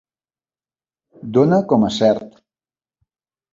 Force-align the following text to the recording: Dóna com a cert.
Dóna 1.37 1.61
com 1.75 1.87
a 1.89 1.93
cert. 2.01 2.43